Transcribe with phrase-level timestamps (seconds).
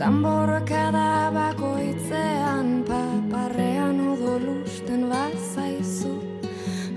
[0.00, 6.12] Danborrakada bakoitzean paparrean odolusten bazaizu.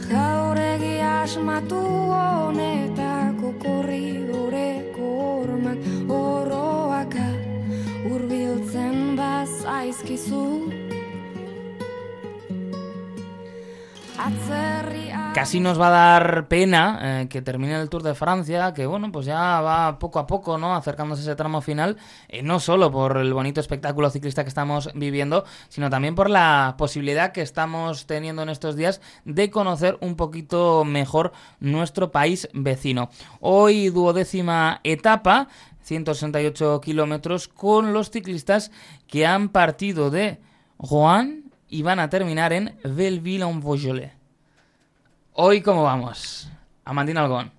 [0.07, 1.81] Jauregi asmatu
[2.13, 5.83] honetako korridoreko ormak
[6.19, 7.27] Oroaka
[8.13, 10.45] urbiltzen bazaizkizu.
[14.29, 18.85] Atzerria Casi nos va a dar pena eh, que termine el Tour de Francia, que
[18.85, 20.75] bueno, pues ya va poco a poco, ¿no?
[20.75, 21.97] Acercándose a ese tramo final,
[22.29, 26.75] eh, no solo por el bonito espectáculo ciclista que estamos viviendo, sino también por la
[26.77, 33.09] posibilidad que estamos teniendo en estos días de conocer un poquito mejor nuestro país vecino.
[33.39, 35.47] Hoy, duodécima etapa,
[35.81, 38.71] 168 kilómetros, con los ciclistas
[39.07, 40.39] que han partido de
[40.77, 44.22] Rouen y van a terminar en Belleville-en-Beaujolais.
[45.33, 46.49] Hoy, ¿cómo vamos?
[46.85, 47.51] Amandina Algón.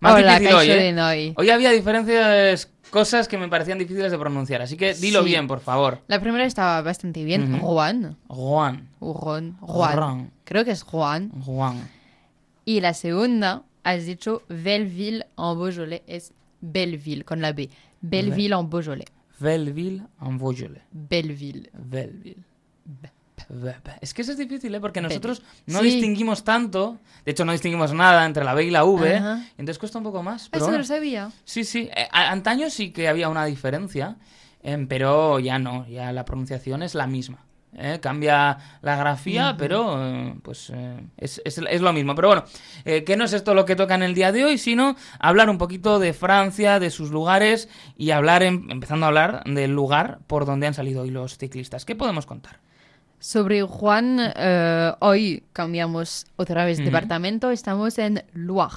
[0.00, 0.92] Más Hola, difícil hoy, ¿eh?
[0.92, 1.34] Noi.
[1.36, 5.26] Hoy había diferentes cosas que me parecían difíciles de pronunciar, así que dilo Sí.
[5.26, 6.00] bien, por favor.
[6.08, 7.54] La primera estaba bastante bien.
[7.54, 7.66] Ujú.
[7.66, 8.16] Juan.
[8.28, 8.88] Juan.
[8.98, 9.56] Juan.
[9.60, 9.96] Juan.
[9.96, 10.30] Juan.
[10.44, 11.30] Creo que es Juan.
[11.44, 11.88] Juan.
[12.64, 16.02] Y la segunda, has dicho Belleville en Beaujolais.
[16.06, 17.68] Es Belleville, con la B.
[18.00, 19.08] Belleville en Beaujolais.
[19.38, 20.02] Belleville.
[20.92, 21.70] Belleville.
[21.72, 22.10] Be-
[22.84, 23.10] be-
[24.00, 24.80] Es que eso es difícil, ¿eh?
[24.80, 25.86] Porque nosotros no Sí.
[25.86, 29.40] distinguimos tanto, de hecho no distinguimos nada entre la B y la V, Ajá.
[29.58, 30.48] entonces cuesta un poco más.
[30.48, 30.78] Pero Eso no bueno.
[30.78, 31.30] lo sabía.
[31.44, 31.88] Sí, sí.
[31.94, 34.16] eh, antaño sí que había una diferencia,
[34.62, 37.44] em, pero ya no, ya la pronunciación es la misma.
[37.72, 37.98] ¿eh?
[38.02, 42.16] Cambia la grafía, pero eh, pues eh, es, es- es lo mismo.
[42.16, 42.44] Pero bueno,
[42.84, 45.48] eh, que no es esto lo que toca en el día de hoy, sino hablar
[45.48, 50.18] un poquito de Francia, de sus lugares y hablar, em- empezando a hablar del lugar
[50.26, 51.84] por donde han salido hoy los ciclistas.
[51.84, 52.58] ¿Qué podemos contar?
[53.20, 57.50] Sobre Juan, eh, hoy cambiamos otra vez departamento.
[57.50, 58.74] Estamos en Loire.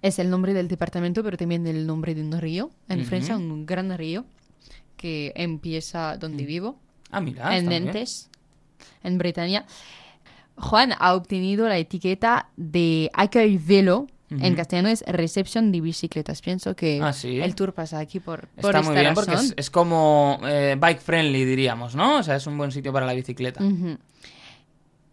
[0.00, 2.70] Es el nombre del departamento, pero también el nombre de un río.
[2.88, 3.04] En.
[3.04, 4.24] Francia, un gran río
[4.96, 6.78] que empieza donde vivo,
[7.10, 7.54] Ah, mira.
[7.54, 7.66] en.
[7.66, 8.30] Nantes,
[9.02, 9.66] en Bretaña.
[10.56, 14.06] Juan ha obtenido la etiqueta de Accueil Velo.
[14.28, 16.42] En castellano es recepción de bicicletas.
[16.42, 17.40] Pienso que Ah, sí.
[17.40, 20.74] el tour pasa aquí por, por Está esta muy bien porque es, es como eh,
[20.78, 22.18] bike friendly, diríamos, ¿no?
[22.18, 23.60] O sea, es un buen sitio para la bicicleta.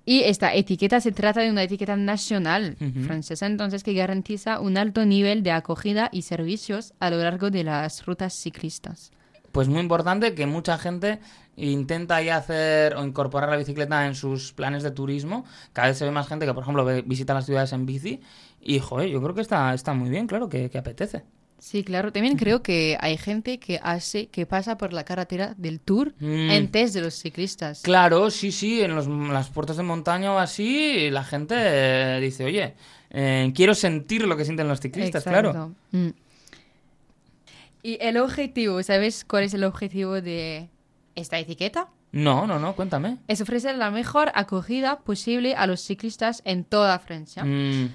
[0.06, 2.76] Y esta etiqueta se trata de una etiqueta nacional
[3.06, 7.64] francesa, entonces que garantiza un alto nivel de acogida y servicios a lo largo de
[7.64, 9.12] las rutas ciclistas.
[9.54, 11.20] Pues muy importante que mucha gente
[11.56, 15.46] intenta ya hacer o incorporar la bicicleta en sus planes de turismo.
[15.74, 18.20] Cada vez se ve más gente que, por ejemplo, visita las ciudades en bici.
[18.60, 21.24] Y, joder, yo creo que está, está muy bien, claro, que, que apetece.
[21.60, 22.12] Sí, claro.
[22.12, 26.50] También creo que hay gente que hace, que pasa por la carretera del Tour Mm.
[26.50, 27.84] antes de los ciclistas.
[27.84, 32.44] Claro, sí, sí, en los, las puertas de montaña o así, la gente eh, dice,
[32.44, 32.74] oye,
[33.12, 35.76] eh, quiero sentir lo que sienten los ciclistas, claro.
[35.92, 36.08] Mm.
[37.84, 40.70] Y el objetivo, ¿sabes cuál es el objetivo de
[41.16, 41.90] esta etiqueta?
[42.14, 43.18] No, no, no, cuéntame.
[43.28, 47.44] Es ofrecer la mejor acogida posible a los ciclistas en toda Francia.
[47.44, 47.90] Mm,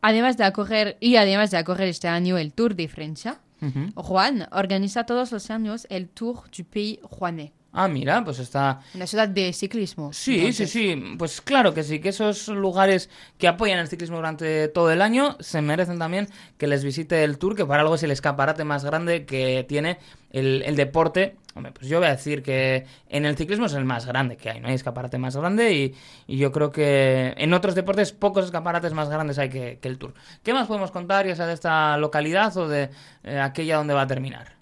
[0.00, 3.90] Además de acoger, y además de acoger este año el Tour de Francia, ujú.
[3.96, 8.80] Juan organiza todos los años el Tour du Pays Rouennais, Ah, mira, pues está...
[8.94, 10.12] una ciudad de ciclismo.
[10.12, 11.14] Sí, Entonces, sí, sí.
[11.18, 15.36] Pues claro que sí, que esos lugares que apoyan el ciclismo durante todo el año
[15.40, 18.84] se merecen también que les visite el Tour, que para algo es el escaparate más
[18.84, 19.98] grande que tiene
[20.30, 21.36] el, el deporte.
[21.54, 24.48] Hombre, pues yo voy a decir que en el ciclismo es el más grande que
[24.48, 25.94] hay, no hay escaparate más grande y,
[26.26, 29.98] y yo creo que en otros deportes pocos escaparates más grandes hay que, que el
[29.98, 30.14] Tour.
[30.42, 32.90] ¿Qué más podemos contar, ya sea de esta localidad o de
[33.24, 34.57] eh, aquella donde va a terminar?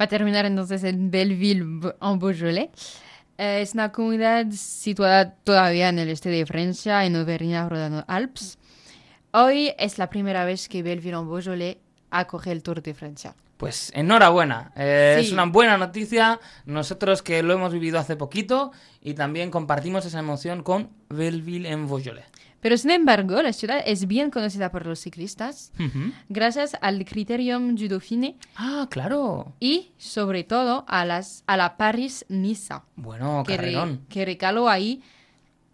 [0.00, 2.70] Va a terminar entonces en Belleville, en Beaujolais.
[3.36, 8.58] Eh, es una comunidad situada todavía en el este de Francia, en Auvernia-Rodano-Alpes.
[9.32, 11.78] Hoy es la primera vez que Belleville, en Beaujolais,
[12.10, 13.34] acoge el Tour de Francia.
[13.58, 15.26] Pues enhorabuena, Eh, Sí.
[15.26, 18.72] es una buena noticia, nosotros que lo hemos vivido hace poquito
[19.02, 22.24] y también compartimos esa emoción con Belleville en Beaujolais.
[22.60, 25.70] Pero sin embargo, la ciudad es bien conocida por los ciclistas
[26.28, 29.52] gracias al Criterium du Dauphiné Ah, claro.
[29.60, 35.02] y sobre todo a, las, a la Paris-Niza, Bueno, que, re- que recaló ahí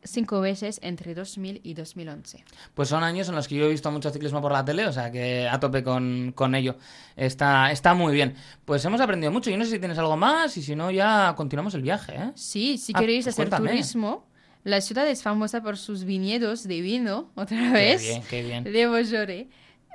[0.04, 2.44] cinco veces entre 2000 y 2011.
[2.74, 4.92] Pues son años en los que yo he visto mucho ciclismo por la tele, o
[4.92, 6.76] sea que a tope con, con ello.
[7.16, 8.34] Está, está muy bien.
[8.64, 9.50] Pues hemos aprendido mucho.
[9.50, 12.32] Yo no sé si tienes algo más y si no, ya continuamos el viaje, ¿eh?
[12.34, 13.70] Sí, si Ah, queréis pues hacer cuéntame.
[13.70, 14.26] turismo,
[14.62, 18.64] la ciudad es famosa por sus viñedos de vino, otra Qué vez, bien, qué bien.
[18.64, 19.46] de Beaujolais.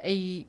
[0.06, 0.48] Y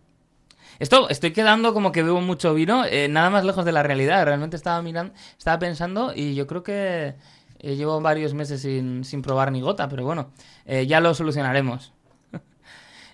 [0.78, 4.24] Esto, estoy quedando como que bebo mucho vino, eh, nada más lejos de la realidad.
[4.24, 7.16] Realmente estaba mirando, estaba pensando y yo creo que
[7.62, 10.30] eh, llevo varios meses sin, sin probar ni gota, pero bueno,
[10.64, 11.92] eh, ya lo solucionaremos.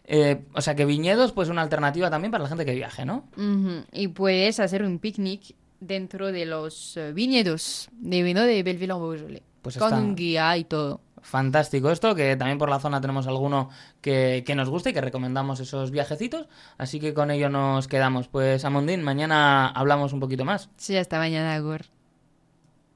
[0.09, 3.25] Eh, o sea que viñedos, pues una alternativa también para la gente que viaje, ¿no?
[3.91, 9.43] Y puedes hacer un picnic dentro de los viñedos de vino de Belleville en Beaujolais.
[9.63, 11.01] Pues con un guía y todo.
[11.23, 13.69] Fantástico esto, que también por la zona tenemos alguno
[14.01, 16.47] que, que nos gusta y que recomendamos esos viajecitos,
[16.79, 18.29] así que con ello nos quedamos.
[18.29, 20.71] Pues Amondín, mañana hablamos un poquito más.
[20.77, 21.87] Sí, hasta mañana, Gur.